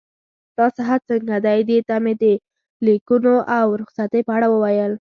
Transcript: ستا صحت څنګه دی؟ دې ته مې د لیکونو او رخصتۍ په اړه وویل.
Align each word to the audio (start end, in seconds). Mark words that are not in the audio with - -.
ستا 0.53 0.65
صحت 0.77 1.01
څنګه 1.09 1.35
دی؟ 1.45 1.57
دې 1.69 1.79
ته 1.87 1.95
مې 2.03 2.13
د 2.21 2.23
لیکونو 2.85 3.35
او 3.57 3.67
رخصتۍ 3.81 4.21
په 4.27 4.31
اړه 4.37 4.47
وویل. 4.49 4.93